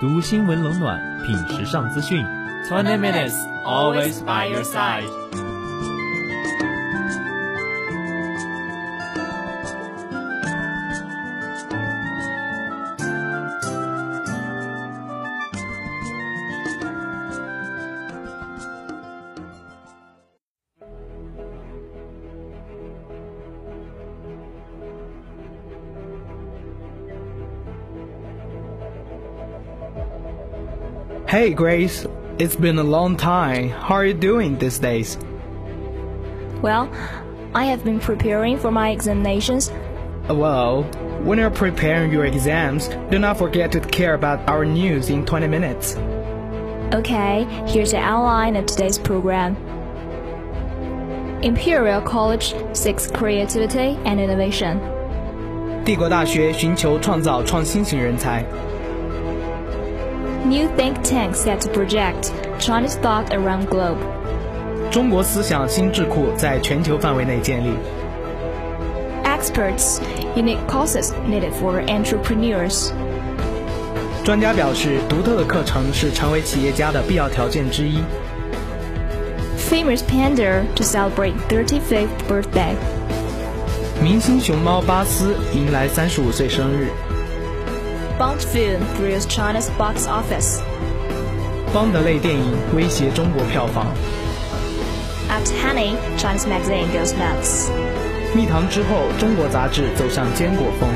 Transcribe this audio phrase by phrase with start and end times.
[0.00, 2.24] 读新闻冷暖，品时尚资讯。
[2.70, 3.34] Twenty minutes,
[3.66, 5.04] always by your side.
[31.31, 32.05] Hey Grace,
[32.37, 33.69] it's been a long time.
[33.69, 35.17] How are you doing these days?
[36.61, 36.89] Well,
[37.53, 39.71] I have been preparing for my examinations.
[40.27, 40.83] Well,
[41.23, 45.47] when you're preparing your exams, do not forget to care about our news in 20
[45.47, 45.95] minutes.
[46.93, 49.55] Okay, here's the outline of today's program.
[51.41, 54.79] Imperial College seeks creativity and innovation.
[55.85, 58.43] 帝国大学寻求创造创新型人才。
[60.45, 63.97] New think tank set to project Chinese thought around globe.
[64.91, 67.73] 中国思想新智库在全球范围内建立。
[69.23, 69.99] Experts,
[70.35, 72.91] unique courses needed for entrepreneurs.
[74.23, 77.99] 专家表示，独特的课程是成为企业家的必要条件之一。
[79.69, 82.75] Famous panda to celebrate 35th birthday.
[84.01, 86.87] 明星熊猫巴斯迎来三十五岁生日。
[88.18, 90.60] Bond film thrills China's box office.
[91.72, 93.86] 邦德类电影威胁中国票房。
[95.30, 97.70] After Honey, Chinese magazine goes nuts.
[98.34, 100.88] 蜜糖之后，中国杂志走向坚果风。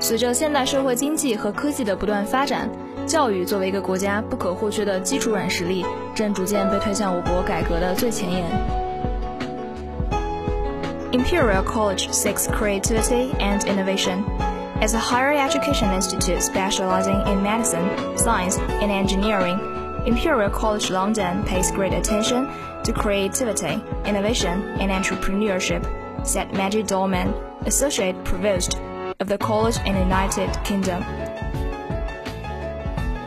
[0.00, 2.68] 随着现代社会经济和科技的不断发展，
[3.08, 8.44] 教育作为一个国家不可或缺的基础软实力，正逐渐被推向我国改革的最前沿。
[11.10, 14.22] Imperial College seeks creativity and innovation.
[14.82, 19.58] As a higher education institute specializing in medicine, science, and engineering,
[20.04, 22.46] Imperial College London pays great attention
[22.84, 25.82] to creativity, innovation, and entrepreneurship,
[26.24, 27.32] said Maggie Dallman,
[27.64, 28.78] Associate Provost
[29.18, 31.02] of the College in the United Kingdom.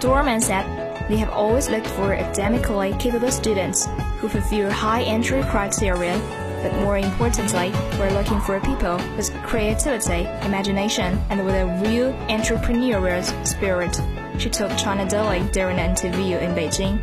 [0.01, 0.65] Dallman said
[1.07, 6.17] they have always looked for academically capable students who fulfill high entry criteria,
[6.63, 13.23] but more importantly, we're looking for people with creativity, imagination, and with a real entrepreneurial
[13.45, 14.01] spirit.
[14.39, 16.97] She told China Daily during an interview in Beijing.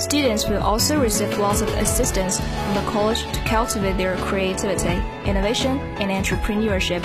[0.00, 5.78] Students will also receive lots of assistance from the college to cultivate their creativity, innovation,
[6.00, 7.02] and entrepreneurship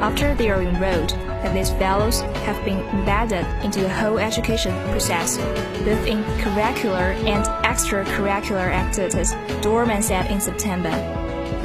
[0.00, 5.36] after they are enrolled, and these values have been embedded into the whole education process,
[5.84, 10.90] both in curricular and extracurricular activities, Dallman said in September.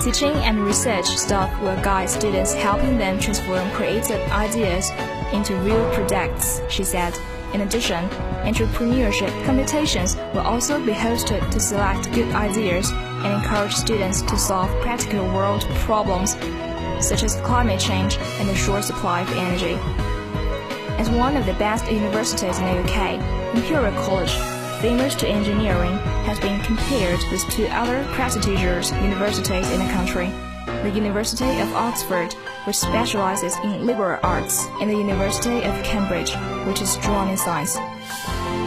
[0.01, 4.91] Teaching and research staff will guide students, helping them transform creative ideas
[5.33, 7.17] into real products, she said.
[7.53, 8.09] In addition,
[8.43, 14.69] entrepreneurship competitions will also be hosted to select good ideas and encourage students to solve
[14.81, 16.35] practical world problems
[17.01, 19.77] such as climate change and the short supply of energy.
[20.97, 24.31] As one of the best universities in the UK, Imperial College,
[24.81, 30.31] famous to engineering, has been compared with two other prestigious universities in the country.
[30.65, 32.33] The University of Oxford,
[32.65, 36.33] which specializes in liberal arts, and the University of Cambridge,
[36.67, 37.77] which is strong in science.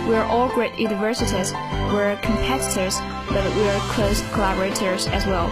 [0.08, 1.52] We are all great universities,
[1.92, 5.48] we're competitors, but we are close collaborators as well.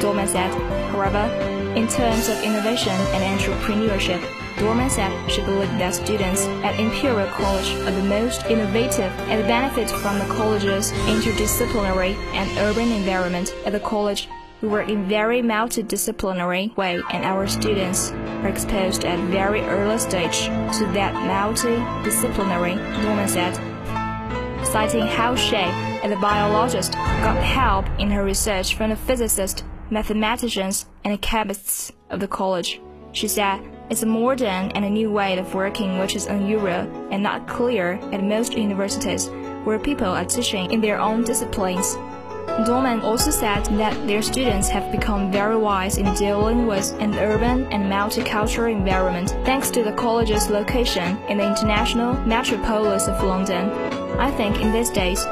[0.00, 0.52] Dallman said,
[0.90, 4.20] however, in terms of innovation and entrepreneurship,
[4.56, 9.90] Dallman said she believed that students at Imperial College are the most innovative and benefit
[9.90, 13.54] from the college's interdisciplinary and urban environment.
[13.66, 14.30] At the college,
[14.62, 20.46] we work in very multidisciplinary way and our students are exposed at very early stage
[20.46, 22.78] to that multidisciplinary,
[23.28, 23.54] said.
[24.64, 30.86] Citing how she, as a biologist, got help in her research from a physicists, mathematicians,
[31.04, 32.80] and chemists of the college.
[33.12, 37.22] She said, it's a modern and a new way of working which is unusual and
[37.22, 39.28] not clear at most universities,
[39.64, 41.96] where people are teaching in their own disciplines.
[42.64, 47.66] Dallman also said that their students have become very wise in dealing with an urban
[47.66, 53.70] and multicultural environment thanks to the college's location in the international metropolis of London.
[54.18, 55.24] I think in these days,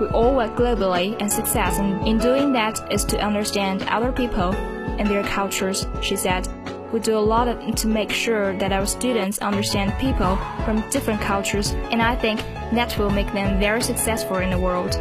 [0.00, 4.52] we all work globally, and success in, in doing that is to understand other people
[4.98, 6.48] and their cultures, she said.
[6.92, 11.72] We do a lot to make sure that our students understand people from different cultures,
[11.90, 12.40] and I think
[12.72, 14.94] that will make them very successful in the world.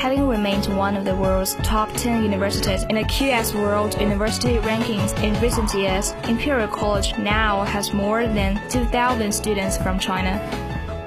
[0.00, 5.12] Having remained one of the world's top 10 universities in the QS World University Rankings
[5.22, 10.40] in recent years, Imperial College now has more than 2,000 students from China.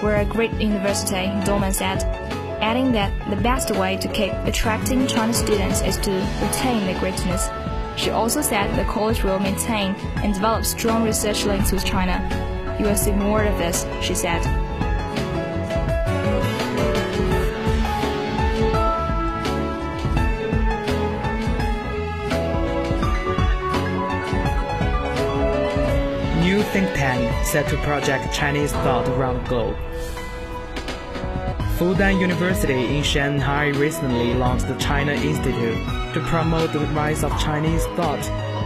[0.03, 2.22] We're a great university, Dallman said,
[2.63, 6.11] adding that the best way to keep attracting Chinese students is to
[6.41, 7.49] retain their greatness.
[7.97, 12.15] She also said the college will maintain and develop strong research links with China.
[12.79, 14.41] You will see more of this, she said.
[26.41, 29.77] New think tank set to project Chinese thought around the globe.
[31.77, 35.77] Fudan University in Shanghai recently launched the China Institute
[36.13, 38.23] to promote the rise of Chinese thought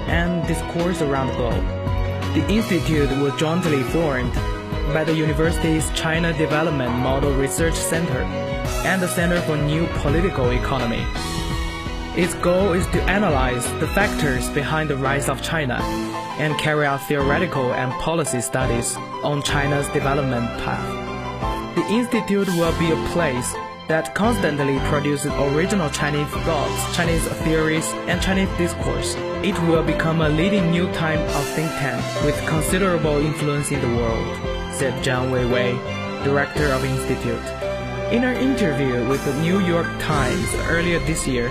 [0.09, 1.63] and discourse around the globe.
[2.35, 4.33] The institute was jointly formed
[4.93, 8.23] by the university's China Development Model Research Center
[8.83, 11.05] and the Center for New Political Economy.
[12.21, 15.79] Its goal is to analyze the factors behind the rise of China
[16.39, 21.06] and carry out theoretical and policy studies on China's development path.
[21.77, 23.53] The institute will be a place
[23.87, 29.13] that constantly produces original Chinese thoughts, Chinese theories, and Chinese discourse.
[29.43, 33.95] It will become a leading new type of think tank with considerable influence in the
[33.95, 34.37] world,
[34.73, 35.77] said Zhang Weiwei,
[36.23, 37.45] director of institute.
[38.11, 41.49] In an interview with the New York Times earlier this year,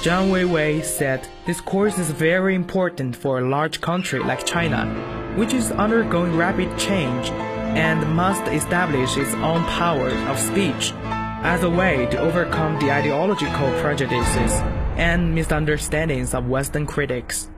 [0.00, 4.86] Zhang Weiwei said this course is very important for a large country like China,
[5.36, 7.30] which is undergoing rapid change
[7.76, 10.92] and must establish its own power of speech
[11.44, 14.52] as a way to overcome the ideological prejudices
[14.96, 17.50] and misunderstandings of Western critics.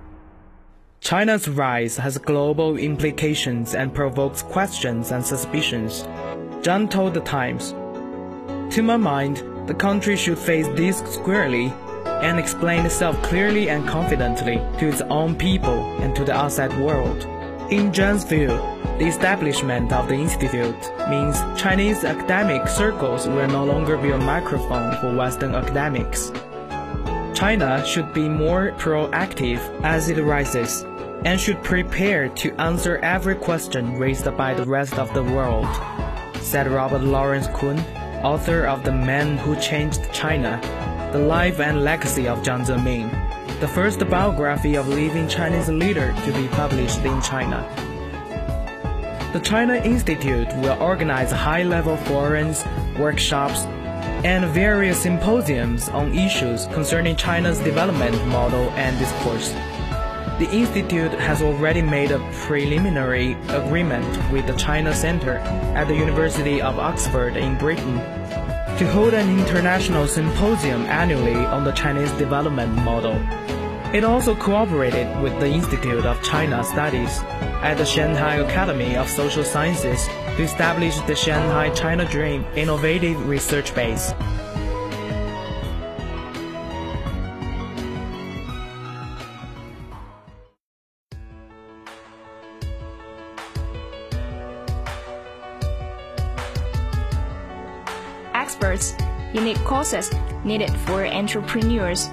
[1.00, 6.02] China's rise has global implications and provokes questions and suspicions.
[6.62, 7.70] Zhang told the Times,
[8.74, 11.72] To my mind, the country should face this squarely
[12.04, 17.24] and explain itself clearly and confidently to its own people and to the outside world.
[17.70, 18.48] In view,
[18.98, 20.74] the establishment of the institute
[21.10, 26.32] means Chinese academic circles will no longer be a microphone for Western academics.
[27.34, 30.86] China should be more proactive as it rises
[31.26, 35.68] and should prepare to answer every question raised by the rest of the world,
[36.40, 37.78] said Robert Lawrence Kuhn,
[38.24, 40.58] author of The Man Who Changed China,
[41.12, 43.27] The Life and Legacy of Jiang Zemin,
[43.60, 47.66] the first biography of living Chinese leader to be published in China.
[49.32, 52.64] The China Institute will organize high-level forums,
[52.96, 53.64] workshops,
[54.24, 59.50] and various symposiums on issues concerning China's development model and discourse.
[60.38, 65.38] The Institute has already made a preliminary agreement with the China Center
[65.74, 67.96] at the University of Oxford in Britain
[68.78, 73.20] to hold an international symposium annually on the Chinese development model.
[73.90, 77.20] It also cooperated with the Institute of China Studies
[77.62, 80.06] at the Shanghai Academy of Social Sciences
[80.36, 84.12] to establish the Shanghai China Dream Innovative Research Base.
[98.34, 98.92] Experts,
[99.32, 100.10] unique courses
[100.44, 102.10] needed for entrepreneurs.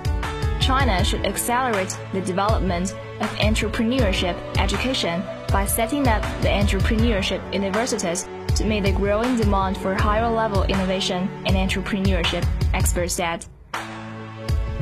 [0.65, 8.65] China should accelerate the development of entrepreneurship education by setting up the entrepreneurship universities to
[8.65, 12.43] meet the growing demand for higher level innovation and entrepreneurship,
[12.74, 13.45] experts said.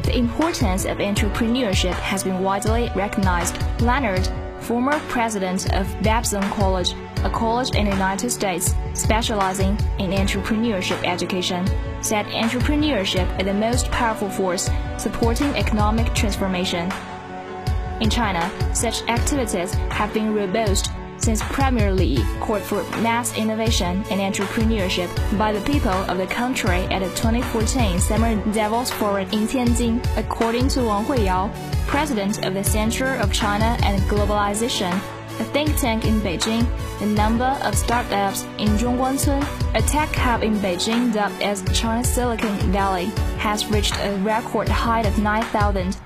[0.04, 3.62] The importance of entrepreneurship has been widely recognized.
[3.82, 4.26] Leonard,
[4.62, 6.94] former president of Babson College,
[7.26, 11.68] a college in the United States specializing in entrepreneurship education,
[12.04, 16.92] said entrepreneurship is the most powerful force supporting economic transformation.
[18.02, 24.20] In China, such activities have been robust since Premier Li called for mass innovation and
[24.20, 30.06] entrepreneurship by the people of the country at the 2014 Summer Davos Forum in Tianjin.
[30.18, 31.54] According to Wang Huiyao,
[31.88, 34.92] president of the Center of China and Globalization,
[35.40, 36.66] a think tank in Beijing,
[37.00, 39.42] the number of startups in Zhongguancun,
[39.76, 43.06] a tech hub in Beijing dubbed as China's Silicon Valley,
[43.38, 45.98] has reached a record height of 9,000.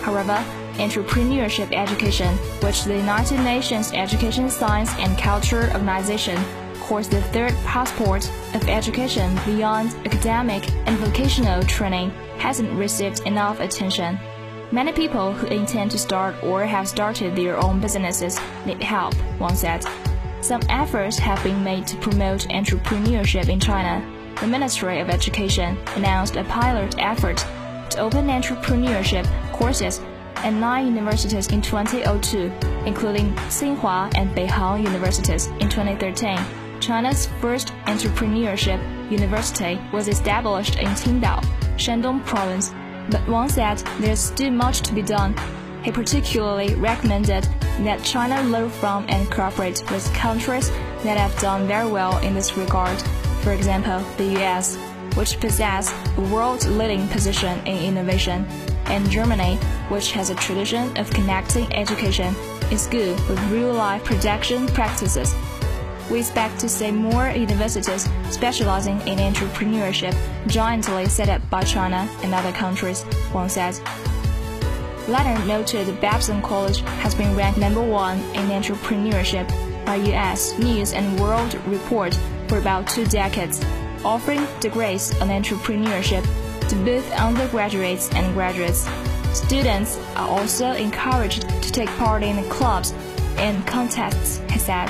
[0.00, 0.44] However,
[0.74, 6.38] entrepreneurship education, which the United Nations Education, Science and Culture Organization
[6.80, 14.18] calls the third passport of education beyond academic and vocational training, hasn't received enough attention.
[14.70, 19.54] Many people who intend to start or have started their own businesses need help, Wang
[19.54, 19.82] said.
[20.42, 24.04] Some efforts have been made to promote entrepreneurship in China.
[24.40, 27.38] The Ministry of Education announced a pilot effort
[27.90, 30.02] to open entrepreneurship courses
[30.36, 32.52] at nine universities in 2002,
[32.84, 36.38] including Tsinghua and Beihang universities in 2013.
[36.78, 41.42] China's first entrepreneurship university was established in Qingdao,
[41.78, 42.70] Shandong province,
[43.10, 45.34] but Wang said there's still much to be done.
[45.82, 47.44] He particularly recommended
[47.84, 50.70] that China learn from and cooperate with countries
[51.04, 53.00] that have done very well in this regard.
[53.42, 54.76] For example, the US,
[55.16, 58.46] which possesses a world-leading position in innovation,
[58.86, 59.56] and Germany,
[59.88, 62.34] which has a tradition of connecting education
[62.70, 65.34] in school with real-life production practices.
[66.10, 72.34] We expect to see more universities specializing in entrepreneurship jointly set up by China and
[72.34, 73.78] other countries, Wang said.
[75.06, 79.48] Leonard noted Babson College has been ranked number one in entrepreneurship
[79.86, 80.58] by U.S.
[80.58, 82.14] News and World Report
[82.46, 83.64] for about two decades,
[84.04, 86.22] offering degrees on entrepreneurship
[86.68, 88.86] to both undergraduates and graduates.
[89.32, 92.92] Students are also encouraged to take part in clubs
[93.38, 94.88] and contests, he said.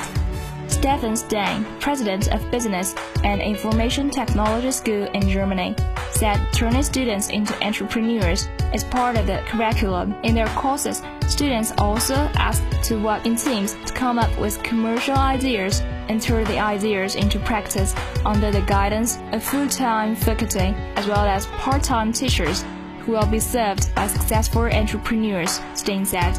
[0.79, 2.95] Stefan Stein, president of Business
[3.25, 5.75] and Information Technology School in Germany,
[6.13, 10.15] said turning students into entrepreneurs is part of the curriculum.
[10.23, 15.17] In their courses, students also asked to work in teams to come up with commercial
[15.17, 17.93] ideas and turn the ideas into practice
[18.25, 22.65] under the guidance of full-time faculty as well as part-time teachers
[23.01, 26.39] who will be served by successful entrepreneurs, Stein said.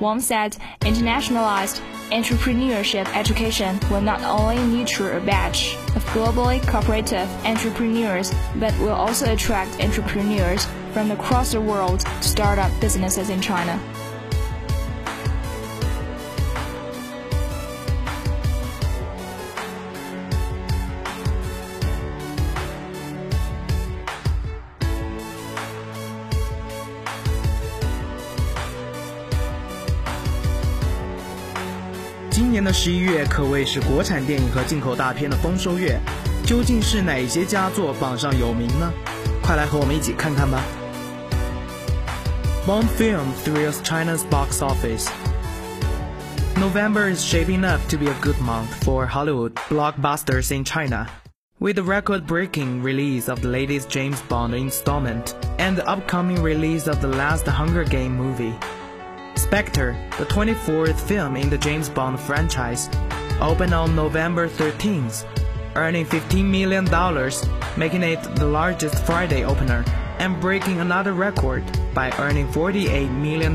[0.00, 8.32] Wang said internationalized entrepreneurship education will not only nurture a batch of globally cooperative entrepreneurs,
[8.56, 13.78] but will also attract entrepreneurs from across the world to start up businesses in China.
[32.68, 35.98] 的十一月可谓是国产电影和进口大片的丰收月，
[36.44, 38.92] 究竟是哪些佳作榜上有名呢？
[39.42, 40.62] 快来和我们一起看看吧。
[42.66, 45.08] Bond film thrills China's box office.
[46.60, 51.06] November is shaping up to be a good month for Hollywood blockbusters in China.
[51.58, 57.00] With the record-breaking release of the latest James Bond installment and the upcoming release of
[57.00, 58.52] the last Hunger Game movie,
[59.38, 62.90] Spectre, the 24th film in the James Bond franchise,
[63.40, 65.24] opened on November 13th,
[65.76, 66.84] earning $15 million,
[67.76, 69.84] making it the largest Friday opener,
[70.18, 71.64] and breaking another record
[71.94, 73.54] by earning $48 million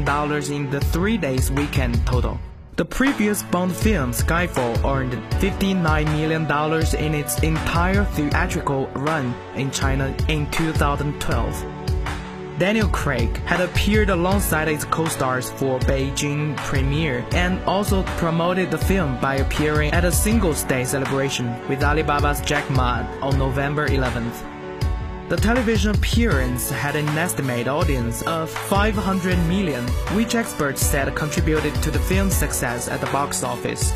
[0.52, 2.40] in the three days weekend total.
[2.76, 6.44] The previous Bond film, Skyfall, earned $59 million
[6.96, 11.83] in its entire theatrical run in China in 2012.
[12.64, 19.20] Daniel Craig had appeared alongside his co-stars for Beijing premiere and also promoted the film
[19.20, 25.28] by appearing at a Singles Day celebration with Alibaba's Jack Ma on November 11th.
[25.28, 31.92] The television appearance had an estimated audience of 500 million, which experts said contributed to
[31.92, 33.92] the film's success at the box office.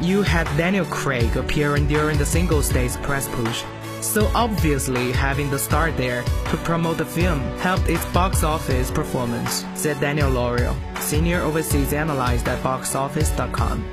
[0.00, 3.64] You had Daniel Craig appearing during the Singles Day's press push,
[4.02, 9.64] so obviously having the star there to promote the film helped its box office performance,
[9.74, 13.84] said Daniel Loria, senior overseas analyst at boxoffice.com.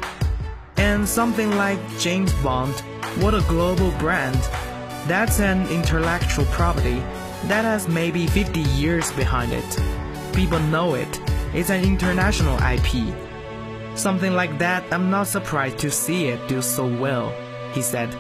[0.78, 2.74] And something like James Bond,
[3.22, 4.40] what a global brand.
[5.08, 7.00] That's an intellectual property
[7.46, 9.80] that has maybe 50 years behind it.
[10.34, 11.22] People know it.
[11.54, 13.14] It's an international IP.
[13.98, 17.30] Something like that, I'm not surprised to see it do so well,
[17.74, 18.16] he said.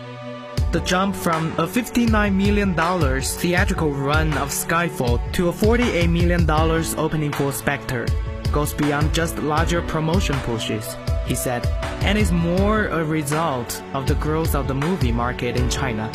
[0.71, 6.47] The jump from a $59 million theatrical run of Skyfall to a $48 million
[6.95, 8.05] opening for Spectre
[8.51, 10.95] goes beyond just larger promotion pushes,
[11.25, 11.65] he said,
[12.03, 16.11] and is more a result of the growth of the movie market in China.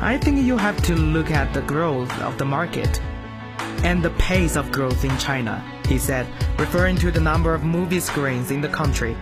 [0.00, 3.00] I think you have to look at the growth of the market
[3.84, 6.26] and the pace of growth in China, he said,
[6.58, 9.16] referring to the number of movie screens in the country.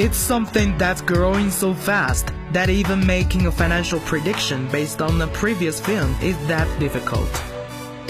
[0.00, 5.26] It's something that's growing so fast that even making a financial prediction based on the
[5.26, 7.30] previous film is that difficult.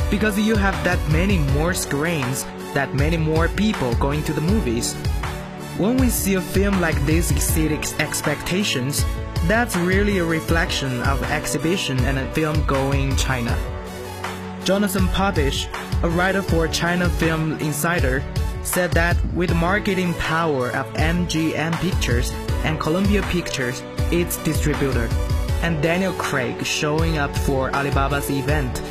[0.08, 2.44] Because you have that many more screens,
[2.74, 4.94] that many more people going to the movies.
[5.78, 9.04] When we see a film like this exceed expectations,
[9.48, 13.58] that's really a reflection of exhibition and a film going in China.
[14.62, 15.66] Jonathan Papish,
[16.04, 18.22] a writer for China Film Insider,
[18.62, 22.30] said that with the marketing power of MGM Pictures
[22.64, 25.08] and Columbia Pictures, its distributor,
[25.62, 28.82] and Daniel Craig showing up for Alibaba's event,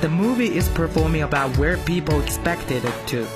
[0.00, 3.26] the movie is performing about where people expected it to.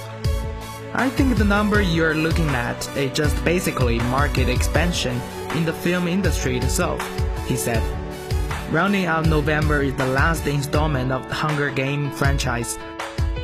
[0.94, 5.20] I think the number you're looking at is just basically market expansion
[5.54, 7.00] in the film industry itself,
[7.46, 7.82] he said.
[8.72, 12.78] Rounding out November is the last installment of the Hunger Game franchise,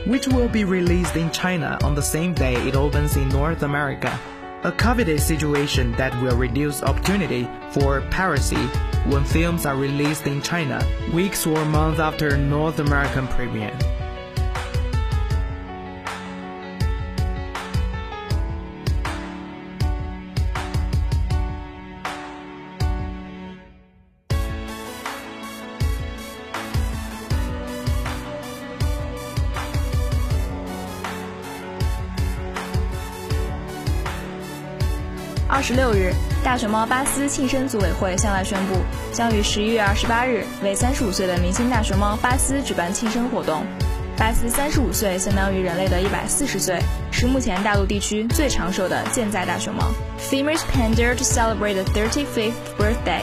[0.04, 4.18] which will be released in China on the same day it opens in North America.
[4.64, 8.64] A coveted situation that will reduce opportunity for piracy
[9.06, 13.76] when films are released in China weeks or months after North American premiere.
[35.62, 38.74] 二十六日，大熊猫巴斯庆生组委会向外宣布，
[39.12, 43.64] 将于十一月二十八日为三十五岁的明星大熊猫巴斯举办庆生活动。
[44.16, 46.80] 巴斯三十五岁相当于人类的一百四十岁，
[47.12, 49.84] 是目前大陆地区最长寿的健在大熊猫。
[50.18, 53.22] Famous panda to celebrate the thirty-fifth birthday.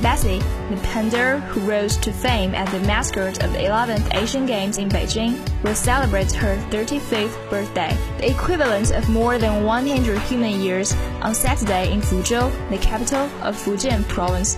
[0.00, 4.78] Basi, the panda who rose to fame as the mascot of the 11th Asian Games
[4.78, 10.94] in Beijing, will celebrate her 35th birthday, the equivalent of more than 100 human years,
[11.20, 14.56] on Saturday in Fuzhou, the capital of Fujian province.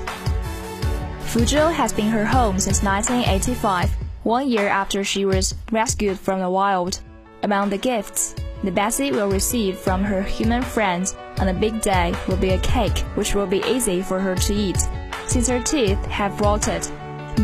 [1.32, 3.90] Fuzhou has been her home since 1985,
[4.22, 7.00] one year after she was rescued from the wild.
[7.42, 12.14] Among the gifts, the Basi will receive from her human friends on the big day
[12.28, 14.78] will be a cake which will be easy for her to eat
[15.34, 16.82] since her teeth have rotted.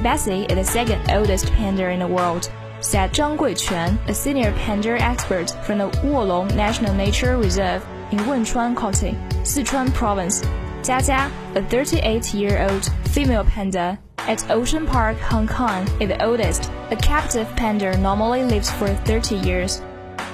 [0.04, 4.90] Basi is the second oldest panda in the world, said Zhang Guiquan, a senior panda
[5.02, 10.40] expert from the Wolong National Nature Reserve in Wenchuan County, Sichuan Province.
[10.82, 16.70] Jia a 38-year-old female panda at Ocean Park, Hong Kong, is the oldest.
[16.92, 19.82] A captive panda normally lives for 30 years.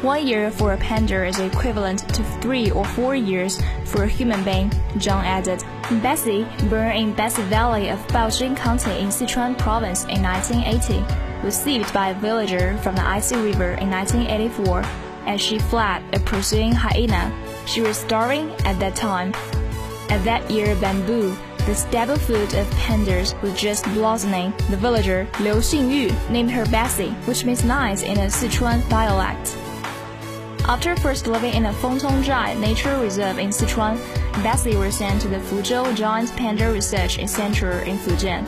[0.03, 4.45] One year for a panda is equivalent to three or four years for a human
[4.45, 5.61] being, Zhang added.
[6.03, 11.03] Basi, born in Basi Valley of Baoxing County in Sichuan Province in 1980,
[11.43, 14.83] was saved by a villager from the icy river in 1984
[15.27, 17.33] as she fled a pursuing hyena.
[17.67, 19.33] She was starving at that time.
[20.11, 24.53] At that year, bamboo, the staple food of pandas, was just blossoming.
[24.69, 29.57] The villager, Liu Xingyu, named her Basi, which means nice in a Sichuan dialect.
[30.69, 33.97] After first living in a Fengtongzhai nature reserve in Sichuan,
[34.43, 38.45] Basi was sent to the Fuzhou Giant Panda Research Center in Fujian.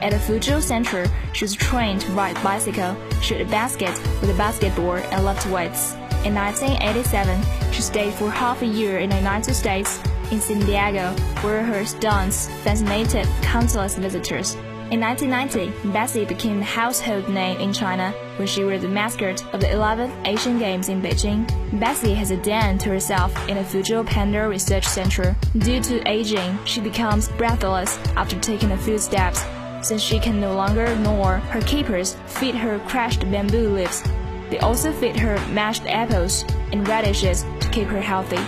[0.00, 4.34] At the Fuzhou Center, she was trained to ride bicycle, shoot a basket with a
[4.34, 5.94] basketball, and lift weights.
[6.24, 10.00] In 1987, she stayed for half a year in the United States,
[10.30, 11.10] in San Diego,
[11.42, 14.56] where her stunts fascinated countless visitors.
[14.90, 19.60] In 1990, Basi became the household name in China when she was the mascot of
[19.60, 21.46] the 11th Asian Games in Beijing.
[21.72, 25.36] Basi has a den to herself in the Fuzhou Panda Research Center.
[25.58, 29.44] Due to aging, she becomes breathless after taking a few steps.
[29.82, 34.02] Since she can no longer gnaw, her keepers feed her crushed bamboo leaves.
[34.48, 38.42] They also feed her mashed apples and radishes to keep her healthy.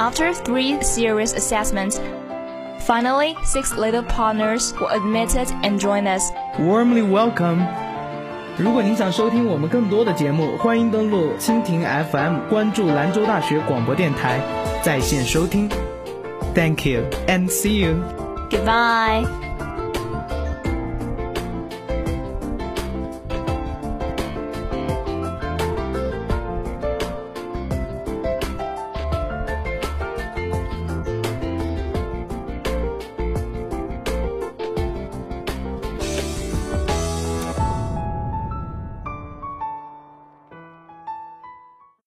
[0.00, 1.98] After three serious assessments,
[2.86, 6.30] finally six little partners were admitted and joined us.
[6.58, 7.66] Warmly welcome.
[8.58, 14.40] 如果您想收听我们更多的节目，欢迎登录蜻蜓 FM，关注兰州大学广播电台，
[14.82, 15.68] 在线收听。
[16.54, 17.96] Thank you and see you.
[18.50, 19.26] Goodbye.